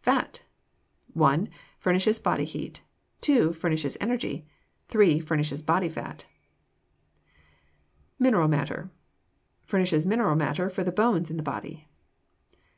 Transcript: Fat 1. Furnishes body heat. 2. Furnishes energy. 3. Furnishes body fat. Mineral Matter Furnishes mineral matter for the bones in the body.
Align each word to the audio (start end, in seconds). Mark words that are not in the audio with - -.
Fat 0.00 0.44
1. 1.12 1.50
Furnishes 1.78 2.18
body 2.18 2.46
heat. 2.46 2.80
2. 3.20 3.52
Furnishes 3.52 3.98
energy. 4.00 4.48
3. 4.88 5.20
Furnishes 5.20 5.60
body 5.60 5.90
fat. 5.90 6.24
Mineral 8.18 8.48
Matter 8.48 8.88
Furnishes 9.66 10.06
mineral 10.06 10.36
matter 10.36 10.70
for 10.70 10.84
the 10.84 10.90
bones 10.90 11.30
in 11.30 11.36
the 11.36 11.42
body. 11.42 11.86